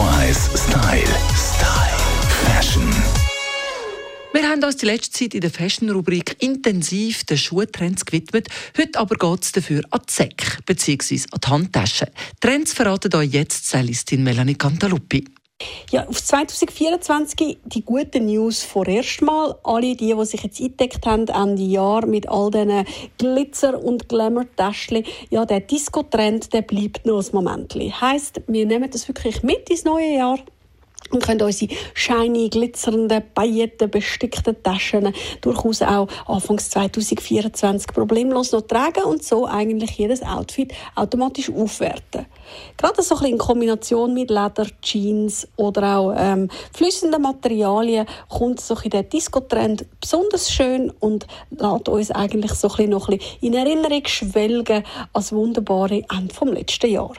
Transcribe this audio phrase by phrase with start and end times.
[0.00, 1.06] 1 Style.
[1.36, 1.96] Style.
[2.44, 2.82] Fashion.
[4.32, 8.48] Wir haben uns die letzte Zeit in der Fashion-Rubrik intensiv den Schuhtrends gewidmet.
[8.76, 11.20] Heute aber geht es dafür an die Säcke bzw.
[11.30, 12.08] an die Handtaschen.
[12.40, 15.26] Trends verraten euch jetzt Stylistin Melanie Cantaluppi.
[15.94, 19.54] Ja, auf 2024 die guten News vorerst mal.
[19.62, 22.84] Alle die, die sich jetzt eingedeckt haben Ende Jahr mit all diesen
[23.16, 27.74] Glitzer- und Glamour-Täschchen, ja, der Disco-Trend, der bleibt noch ein Moment.
[27.74, 30.38] Heißt, wir nehmen das wirklich mit ins neue Jahr
[31.10, 39.04] und können unsere shiny, glitzernden, pailletten, bestickten Taschen durchaus auch Anfangs 2024 problemlos noch tragen
[39.04, 42.26] und so eigentlich jedes Outfit automatisch aufwerten.
[42.76, 48.60] Gerade so ein bisschen in Kombination mit Leder, Jeans oder auch ähm, flüssenden Materialien kommt
[48.60, 53.18] so ein der Disco-Trend besonders schön und lässt uns eigentlich so ein bisschen noch ein
[53.40, 57.14] in Erinnerung schwelgen als wunderbare Ende vom letzten Jahr.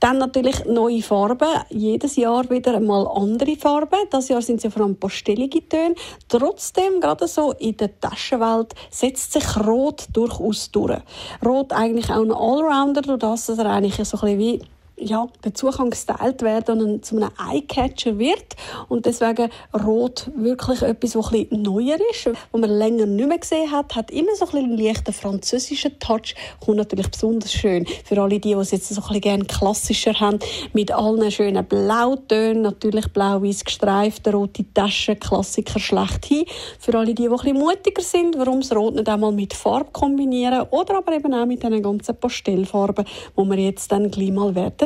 [0.00, 1.48] Dann natürlich neue Farben.
[1.70, 3.98] Jedes Jahr wieder einmal andere Farben.
[4.10, 5.94] Das Jahr sind sie vor allem pastellige Töne.
[6.28, 11.00] Trotzdem, gerade so in der Taschenwelt, setzt sich Rot durchaus durch.
[11.44, 14.62] Rot eigentlich auch ein Allrounder, durch das er eigentlich so ein bisschen wie
[14.98, 18.56] ja, dazu kann gestylt werden und zu einem Eyecatcher wird.
[18.88, 19.50] Und deswegen
[19.84, 23.94] Rot wirklich etwas, was ein bisschen neuer ist, was man länger nicht mehr gesehen hat,
[23.94, 28.40] hat immer so ein bisschen einen leichten französischen Touch, kommt natürlich besonders schön für alle
[28.40, 30.38] die, die es jetzt so ein bisschen gerne klassischer haben,
[30.72, 36.46] mit allen schönen Blautönen, natürlich blau-weiß gestreift, rote Taschen, Klassiker schlechthin.
[36.78, 39.90] Für alle die, die ein bisschen mutiger sind, warum das Rot nicht einmal mit Farbe
[39.92, 43.04] kombinieren oder aber eben auch mit den ganzen Pastellfarben,
[43.36, 44.85] die wir jetzt dann gleich mal werden